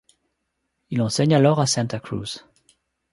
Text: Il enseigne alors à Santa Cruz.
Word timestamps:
Il 0.89 0.99
enseigne 1.03 1.35
alors 1.35 1.59
à 1.61 1.67
Santa 1.67 1.99
Cruz. 1.99 2.39